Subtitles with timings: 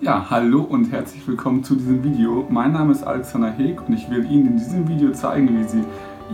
[0.00, 2.44] Ja, hallo und herzlich willkommen zu diesem Video.
[2.50, 5.84] Mein Name ist Alexander Heek und ich will Ihnen in diesem Video zeigen, wie Sie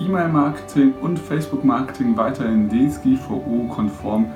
[0.00, 4.26] E-Mail-Marketing und Facebook-Marketing weiterhin DSGVO-konform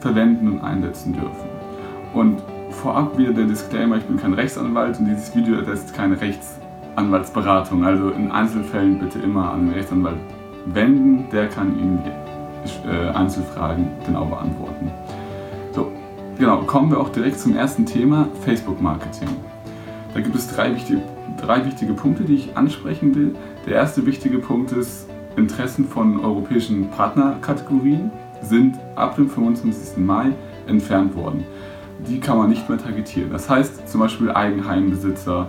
[0.00, 1.48] verwenden und einsetzen dürfen.
[2.12, 7.84] Und vorab wieder der Disclaimer, ich bin kein Rechtsanwalt und dieses Video ist keine Rechtsanwaltsberatung.
[7.84, 10.18] Also in Einzelfällen bitte immer an den Rechtsanwalt
[10.66, 14.90] wenden, der kann Ihnen die äh, Einzelfragen genau beantworten.
[16.42, 19.28] Genau, kommen wir auch direkt zum ersten Thema, Facebook-Marketing.
[20.12, 21.00] Da gibt es drei wichtige,
[21.40, 23.36] drei wichtige Punkte, die ich ansprechen will.
[23.64, 28.10] Der erste wichtige Punkt ist, Interessen von europäischen Partnerkategorien
[28.42, 29.98] sind ab dem 25.
[29.98, 30.32] Mai
[30.66, 31.44] entfernt worden.
[32.08, 33.30] Die kann man nicht mehr targetieren.
[33.30, 35.46] Das heißt zum Beispiel Eigenheimbesitzer,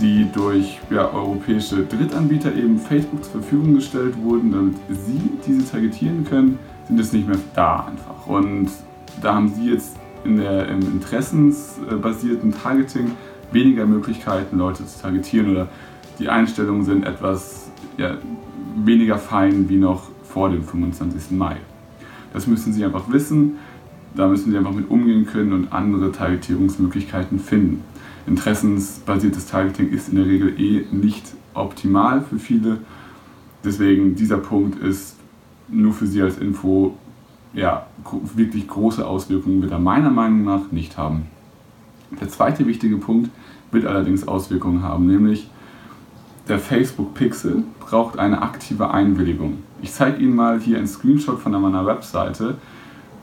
[0.00, 6.24] die durch ja, europäische Drittanbieter eben Facebook zur Verfügung gestellt wurden, damit sie diese targetieren
[6.24, 6.56] können,
[6.86, 8.28] sind jetzt nicht mehr da einfach.
[8.28, 8.68] Und
[9.22, 13.12] da haben sie jetzt in der, im interessensbasierten Targeting
[13.52, 15.68] weniger Möglichkeiten, Leute zu targetieren oder
[16.18, 18.18] die Einstellungen sind etwas ja,
[18.76, 21.30] weniger fein wie noch vor dem 25.
[21.30, 21.56] Mai.
[22.32, 23.56] Das müssen Sie einfach wissen,
[24.14, 27.82] da müssen Sie einfach mit umgehen können und andere Targetierungsmöglichkeiten finden.
[28.26, 32.78] Interessensbasiertes Targeting ist in der Regel eh nicht optimal für viele,
[33.64, 35.16] deswegen dieser Punkt ist
[35.68, 36.96] nur für Sie als Info,
[37.58, 37.86] ja,
[38.34, 41.26] wirklich große Auswirkungen wird er meiner Meinung nach nicht haben.
[42.20, 43.30] Der zweite wichtige Punkt
[43.72, 45.50] wird allerdings Auswirkungen haben, nämlich
[46.48, 49.58] der Facebook Pixel braucht eine aktive Einwilligung.
[49.82, 52.56] Ich zeige Ihnen mal hier einen Screenshot von meiner Webseite,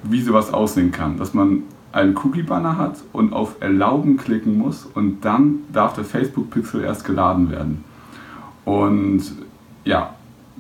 [0.04, 1.18] wie sowas aussehen kann.
[1.18, 6.52] Dass man einen Cookie-Banner hat und auf Erlauben klicken muss und dann darf der Facebook
[6.52, 7.84] Pixel erst geladen werden.
[8.66, 9.24] Und
[9.86, 10.15] ja,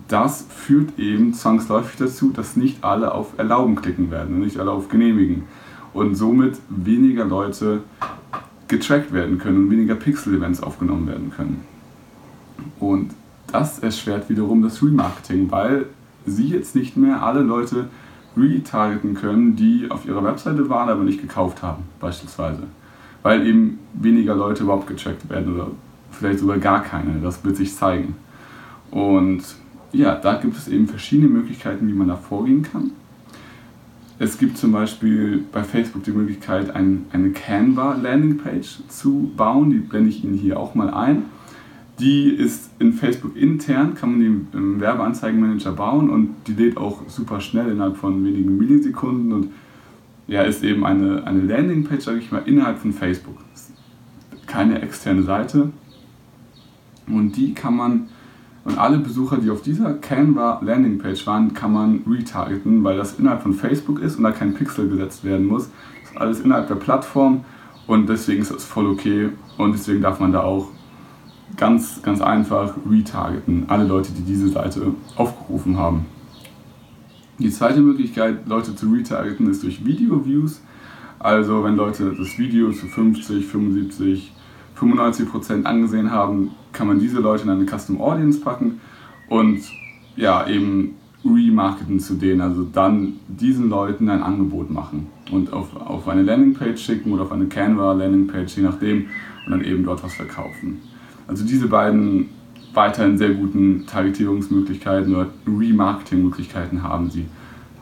[0.07, 4.71] das führt eben zwangsläufig dazu, dass nicht alle auf Erlauben klicken werden und nicht alle
[4.71, 5.43] auf Genehmigen.
[5.93, 7.81] Und somit weniger Leute
[8.67, 11.61] getrackt werden können und weniger Pixel-Events aufgenommen werden können.
[12.79, 13.11] Und
[13.47, 15.85] das erschwert wiederum das Remarketing, weil
[16.25, 17.88] sie jetzt nicht mehr alle Leute
[18.35, 22.63] retargeten können, die auf ihrer Webseite waren, aber nicht gekauft haben, beispielsweise.
[23.23, 25.67] Weil eben weniger Leute überhaupt getrackt werden oder
[26.11, 27.21] vielleicht sogar gar keine.
[27.21, 28.15] Das wird sich zeigen.
[28.91, 29.44] Und
[29.91, 32.91] ja, da gibt es eben verschiedene Möglichkeiten, wie man da vorgehen kann.
[34.18, 39.72] Es gibt zum Beispiel bei Facebook die Möglichkeit, ein, eine Canva-Landingpage zu bauen.
[39.72, 41.24] Die blende ich Ihnen hier auch mal ein.
[42.00, 47.07] Die ist in Facebook intern, kann man die im Werbeanzeigenmanager bauen und die lädt auch
[47.07, 49.47] super schnell innerhalb von wenigen Millisekunden und
[50.28, 53.38] ja, ist eben eine, eine Landingpage, sage ich mal, innerhalb von Facebook.
[54.45, 55.72] Keine externe Seite.
[57.07, 58.07] Und die kann man,
[58.65, 63.43] und alle Besucher, die auf dieser Canva Landingpage waren, kann man retargeten, weil das innerhalb
[63.43, 65.69] von Facebook ist und da kein Pixel gesetzt werden muss.
[66.01, 67.45] Das ist alles innerhalb der Plattform
[67.85, 70.69] und deswegen ist das voll okay und deswegen darf man da auch
[71.57, 73.65] ganz, ganz einfach retargeten.
[73.67, 76.07] Alle Leute, die diese Seite aufgerufen haben.
[77.37, 80.63] Die zweite Möglichkeit, Leute zu retargeten, ist durch Video-Views.
[81.19, 84.31] Also wenn Leute das Video zu 50, 75,
[84.75, 88.81] 95 Prozent angesehen haben, kann man diese Leute in eine Custom Audience packen
[89.30, 89.62] und
[90.16, 96.08] ja, eben remarketen zu denen, also dann diesen Leuten ein Angebot machen und auf, auf
[96.08, 99.08] eine Landingpage schicken oder auf eine Canva Landingpage, je nachdem,
[99.46, 100.81] und dann eben dort was verkaufen.
[101.28, 102.30] Also diese beiden
[102.74, 107.25] weiterhin sehr guten Targetierungsmöglichkeiten oder Remarketing-Möglichkeiten haben sie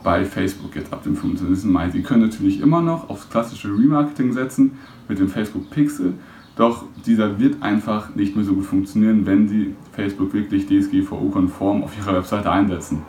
[0.02, 1.70] bei Facebook jetzt ab dem 25.
[1.70, 1.90] Mai.
[1.90, 4.72] Sie können natürlich immer noch aufs klassische Remarketing setzen
[5.08, 6.14] mit dem Facebook Pixel,
[6.56, 11.96] doch dieser wird einfach nicht mehr so gut funktionieren, wenn Sie Facebook wirklich DSGVO-konform auf
[11.98, 13.02] Ihrer Webseite einsetzen.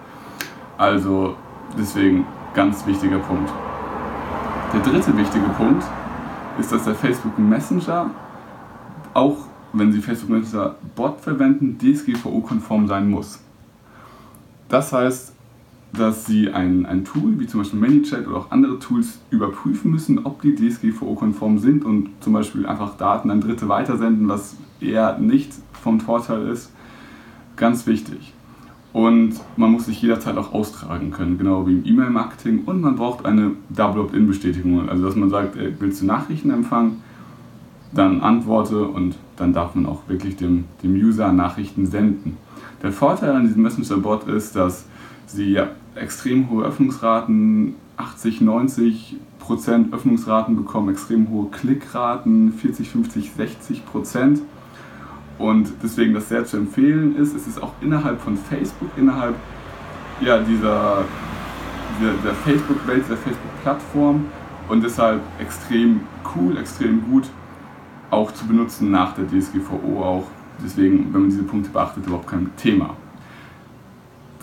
[0.77, 1.35] Also
[1.77, 3.51] deswegen ganz wichtiger Punkt.
[4.73, 5.83] Der dritte wichtige Punkt
[6.59, 8.09] ist, dass der Facebook Messenger
[9.13, 9.37] auch
[9.77, 13.39] wenn Sie Facebook Messenger Bot verwenden, DSGVO-konform sein muss.
[14.69, 15.34] Das heißt,
[15.97, 20.25] dass Sie ein, ein Tool wie zum Beispiel ManyChat oder auch andere Tools überprüfen müssen,
[20.25, 25.53] ob die DSGVO-konform sind und zum Beispiel einfach Daten an Dritte weitersenden, was eher nicht
[25.81, 26.71] vom Vorteil ist.
[27.55, 28.33] Ganz wichtig.
[28.93, 32.63] Und man muss sich jederzeit auch austragen können, genau wie im E-Mail-Marketing.
[32.65, 37.01] Und man braucht eine Double Opt-in-Bestätigung, also dass man sagt, willst du Nachrichten empfangen?
[37.95, 42.37] dann antworte und dann darf man auch wirklich dem, dem User Nachrichten senden.
[42.83, 44.85] Der Vorteil an diesem Messenger-Bot ist, dass
[45.27, 45.59] sie
[45.95, 54.41] extrem hohe Öffnungsraten, 80, 90 Prozent Öffnungsraten bekommen, extrem hohe Klickraten, 40, 50, 60 Prozent.
[55.37, 59.35] Und deswegen das sehr zu empfehlen ist, es ist auch innerhalb von Facebook, innerhalb
[60.21, 61.03] ja, dieser,
[61.99, 64.25] dieser der Facebook-Welt, der Facebook-Plattform
[64.69, 66.01] und deshalb extrem
[66.35, 67.29] cool, extrem gut
[68.11, 70.27] auch zu benutzen nach der DSGVO auch.
[70.63, 72.95] Deswegen, wenn man diese Punkte beachtet, überhaupt kein Thema.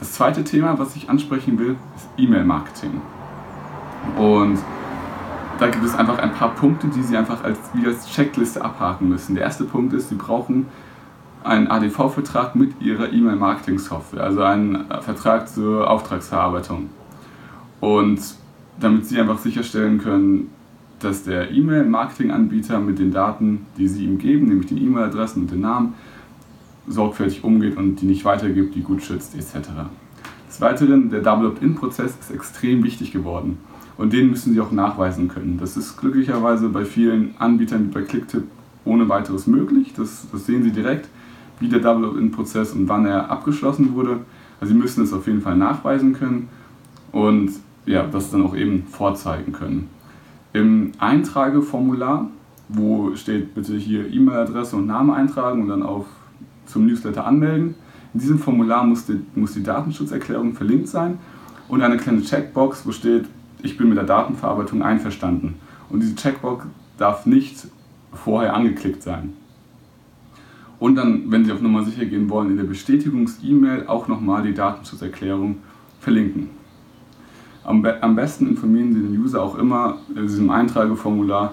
[0.02, 3.00] Das zweite Thema, was ich ansprechen will, ist E-Mail-Marketing.
[4.19, 4.58] Und
[5.60, 9.08] da gibt es einfach ein paar Punkte, die Sie einfach als, wie als Checkliste abhaken
[9.08, 9.37] müssen.
[9.37, 10.66] Der erste Punkt ist, Sie brauchen
[11.44, 16.90] einen ADV-Vertrag mit Ihrer E-Mail-Marketing-Software, also einen Vertrag zur Auftragsverarbeitung.
[17.78, 18.20] Und
[18.81, 20.50] damit Sie einfach sicherstellen können,
[20.99, 25.60] dass der E-Mail-Marketing-Anbieter mit den Daten, die Sie ihm geben, nämlich die E-Mail-Adressen und den
[25.60, 25.94] Namen,
[26.87, 29.69] sorgfältig umgeht und die nicht weitergibt, die gut schützt, etc.
[30.49, 33.58] Des Weiteren, der Double Opt-in-Prozess ist extrem wichtig geworden
[33.96, 35.58] und den müssen Sie auch nachweisen können.
[35.58, 38.44] Das ist glücklicherweise bei vielen Anbietern wie bei Clicktip
[38.84, 39.93] ohne weiteres möglich.
[39.96, 41.08] Das, das sehen Sie direkt,
[41.61, 44.20] wie der Double Opt-in-Prozess und wann er abgeschlossen wurde.
[44.61, 46.49] Also Sie müssen es auf jeden Fall nachweisen können
[47.12, 47.52] und
[47.87, 49.88] ja, das dann auch eben vorzeigen können.
[50.52, 52.28] Im Eintrageformular,
[52.69, 56.06] wo steht bitte hier E-Mail-Adresse und Name eintragen und dann auf
[56.67, 57.75] zum Newsletter anmelden.
[58.14, 61.19] In diesem Formular muss die, muss die Datenschutzerklärung verlinkt sein
[61.69, 63.26] und eine kleine Checkbox, wo steht,
[63.62, 65.55] ich bin mit der Datenverarbeitung einverstanden.
[65.88, 66.67] Und diese Checkbox
[66.99, 67.67] darf nicht
[68.12, 69.32] vorher angeklickt sein.
[70.79, 74.53] Und dann, wenn Sie auf Nummer sicher gehen wollen, in der Bestätigungs-E-Mail auch nochmal die
[74.53, 75.59] Datenschutzerklärung
[76.00, 76.50] verlinken.
[77.64, 81.53] Am, be am besten informieren Sie den User auch immer in diesem Eintrageformular,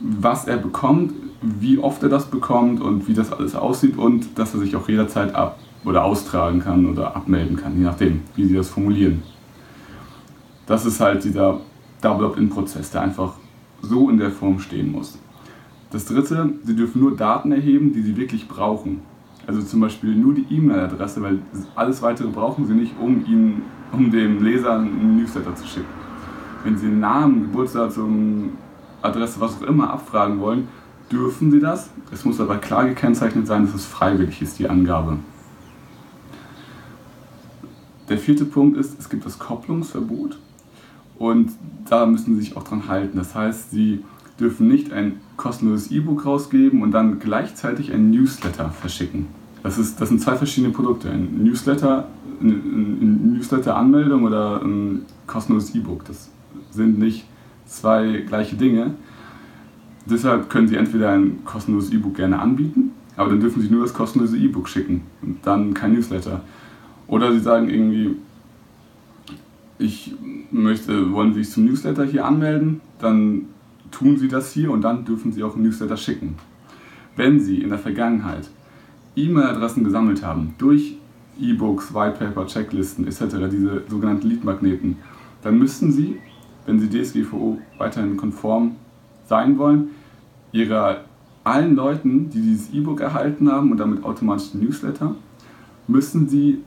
[0.00, 4.54] was er bekommt, wie oft er das bekommt und wie das alles aussieht und dass
[4.54, 8.54] er sich auch jederzeit ab oder austragen kann oder abmelden kann, je nachdem, wie Sie
[8.54, 9.22] das formulieren.
[10.66, 11.60] Das ist halt dieser
[12.02, 13.34] Double Opt-in-Prozess, der einfach
[13.80, 15.18] so in der Form stehen muss.
[15.90, 19.00] Das dritte, Sie dürfen nur Daten erheben, die Sie wirklich brauchen.
[19.46, 21.38] Also zum Beispiel nur die E-Mail-Adresse, weil
[21.74, 23.62] alles weitere brauchen Sie nicht, um, ihn,
[23.92, 25.86] um dem Leser einen Newsletter zu schicken.
[26.64, 28.50] Wenn Sie einen Namen, Geburtsdatum,
[29.00, 30.68] Adresse, was auch immer abfragen wollen,
[31.10, 31.90] dürfen Sie das.
[32.12, 35.18] Es muss aber klar gekennzeichnet sein, dass es freiwillig ist, die Angabe.
[38.08, 40.38] Der vierte Punkt ist, es gibt das Kopplungsverbot
[41.18, 41.50] und
[41.90, 43.18] da müssen Sie sich auch dran halten.
[43.18, 44.04] Das heißt, Sie
[44.40, 49.26] dürfen nicht ein kostenloses E-Book rausgeben und dann gleichzeitig ein Newsletter verschicken.
[49.62, 51.10] Das, ist, das sind zwei verschiedene Produkte.
[51.10, 52.08] Ein Newsletter,
[52.40, 56.04] eine, Newsletter-Anmeldung oder ein kostenloses E-Book.
[56.04, 56.30] Das
[56.70, 57.26] sind nicht
[57.66, 58.94] zwei gleiche Dinge.
[60.10, 63.92] Deshalb können Sie entweder ein kostenloses E-Book gerne anbieten, aber dann dürfen Sie nur das
[63.92, 66.42] kostenlose E-Book schicken und dann kein Newsletter.
[67.06, 68.16] Oder Sie sagen irgendwie,
[69.78, 70.14] ich
[70.50, 73.46] möchte, wollen Sie sich zum Newsletter hier anmelden, dann
[73.90, 76.36] tun Sie das hier und dann dürfen Sie auch ein Newsletter schicken.
[77.16, 78.48] Wenn Sie in der Vergangenheit
[79.16, 80.96] E-Mail-Adressen gesammelt haben durch
[81.40, 84.96] E-Books, Whitepaper, Checklisten etc., diese sogenannten Lead-Magneten,
[85.42, 86.16] dann müssten Sie,
[86.66, 88.76] wenn Sie DSGVO weiterhin konform
[89.28, 89.90] sein wollen,
[90.52, 91.04] Ihrer
[91.44, 95.14] allen Leuten, die dieses E-Book erhalten haben und damit automatisch den Newsletter,
[95.86, 96.62] müssen Sie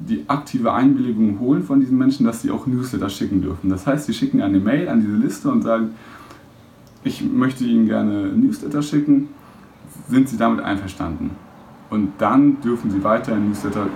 [0.00, 3.68] die aktive Einwilligung holen von diesen Menschen, dass sie auch Newsletter schicken dürfen.
[3.68, 5.90] Das heißt, sie schicken eine Mail an diese Liste und sagen,
[7.04, 9.28] ich möchte Ihnen gerne Newsletter schicken,
[10.08, 11.30] sind Sie damit einverstanden?
[11.90, 13.86] Und dann dürfen Sie weiterhin Newsletter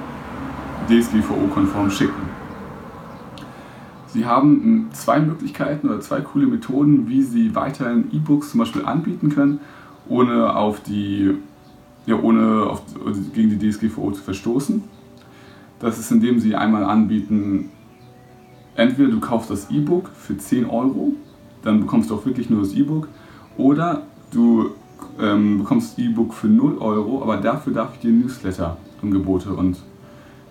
[0.89, 2.34] DSGVO-konform schicken.
[4.15, 9.29] Sie haben zwei Möglichkeiten oder zwei coole Methoden, wie Sie weiterhin E-Books zum Beispiel anbieten
[9.29, 9.61] können,
[10.09, 11.35] ohne, auf die,
[12.07, 12.83] ja, ohne auf,
[13.35, 14.83] gegen die DSGVO zu verstoßen.
[15.81, 17.71] Das ist, indem Sie einmal anbieten,
[18.77, 21.15] entweder du kaufst das E-Book für 10 Euro
[21.65, 23.09] dann bekommst du auch wirklich nur das E-Book.
[23.57, 24.71] Oder du
[25.21, 29.79] ähm, bekommst das E-Book für 0 Euro, aber dafür darf ich dir Newsletter-Angebote und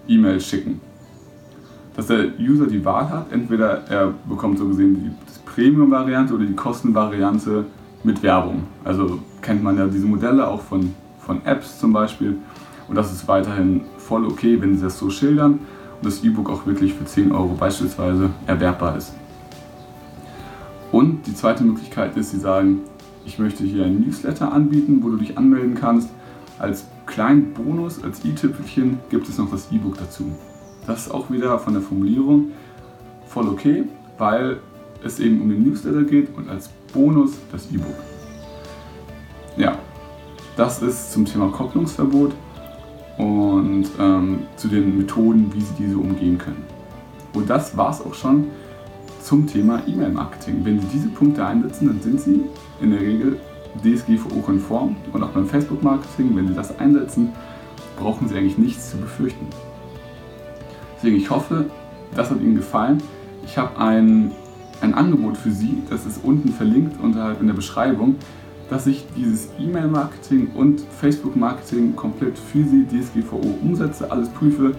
[0.08, 0.82] E-Mails schicken.
[1.96, 5.12] Dass der User die Wahl hat, entweder er bekommt so gesehen die
[5.46, 7.66] Premium-Variante oder die Kostenvariante
[8.04, 8.64] mit Werbung.
[8.84, 12.38] Also kennt man ja diese Modelle auch von, von Apps zum Beispiel.
[12.88, 16.66] Und das ist weiterhin voll okay, wenn sie das so schildern und das E-Book auch
[16.66, 19.14] wirklich für 10 Euro beispielsweise erwerbbar ist.
[20.92, 22.82] Und die zweite Möglichkeit ist, sie sagen,
[23.26, 26.10] ich möchte hier ein Newsletter anbieten, wo du dich anmelden kannst.
[26.60, 30.26] Als kleinen Bonus, als i-Tüpfelchen gibt es noch das E-Book dazu.
[30.88, 32.52] Das ist auch wieder von der Formulierung
[33.28, 33.86] voll okay,
[34.18, 34.58] weil
[35.04, 37.96] es eben um den Newsletter geht und als Bonus das E-Book.
[39.58, 39.78] Ja,
[40.56, 42.34] das ist zum Thema Kopplungsverbot
[43.18, 46.64] und ähm, zu den Methoden, wie Sie diese umgehen können.
[47.34, 48.48] Und das war es auch schon
[49.22, 50.64] zum Thema E-Mail-Marketing.
[50.64, 52.42] Wenn Sie diese Punkte einsetzen, dann sind Sie
[52.82, 53.40] in der Regel
[53.84, 57.30] DSGVO-konform und auch beim Facebook-Marketing, wenn Sie das einsetzen,
[57.98, 59.48] brauchen Sie eigentlich nichts zu befürchten.
[61.04, 61.66] Deswegen, ich hoffe,
[62.16, 63.04] das hat Ihnen gefallen.
[63.44, 64.32] Ich habe ein,
[64.80, 68.16] ein Angebot für Sie, das ist unten verlinkt unterhalb in der Beschreibung.
[68.70, 74.76] dass ich dieses E-Mail-Marketing und Facebook-Marketing komplett für Sie DSGVO umsetze, alles prüfe,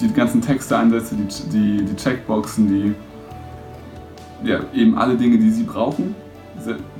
[0.00, 2.94] die ganzen Texte einsetze, die, die, die Checkboxen, die
[4.46, 6.16] ja, eben alle Dinge, die Sie brauchen,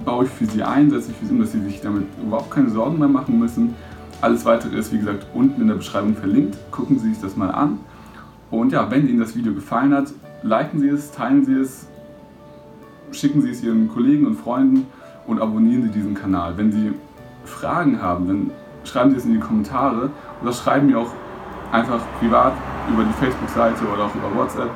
[0.04, 2.52] baue ich für Sie ein, setze ich für Sie um, dass Sie sich damit überhaupt
[2.52, 3.74] keine Sorgen mehr machen müssen.
[4.22, 6.56] Alles weitere ist, wie gesagt, unten in der Beschreibung verlinkt.
[6.70, 7.80] Gucken Sie sich das mal an.
[8.52, 10.12] Und ja, wenn Ihnen das Video gefallen hat,
[10.44, 11.88] liken Sie es, teilen Sie es,
[13.10, 14.86] schicken Sie es Ihren Kollegen und Freunden
[15.26, 16.56] und abonnieren Sie diesen Kanal.
[16.56, 16.92] Wenn Sie
[17.44, 18.50] Fragen haben, dann
[18.84, 20.10] schreiben Sie es in die Kommentare
[20.40, 21.10] oder schreiben mir auch
[21.72, 22.52] einfach privat
[22.92, 24.70] über die Facebook-Seite oder auch über WhatsApp.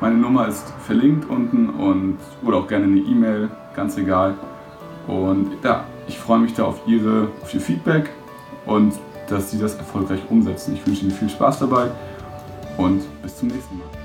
[0.00, 4.36] Meine Nummer ist verlinkt unten und oder auch gerne eine E-Mail, ganz egal.
[5.06, 8.08] Und ja, ich freue mich da auf, Ihre, auf Ihr Feedback
[8.70, 8.94] und
[9.28, 10.74] dass Sie das erfolgreich umsetzen.
[10.74, 11.90] Ich wünsche Ihnen viel Spaß dabei
[12.78, 13.99] und bis zum nächsten Mal.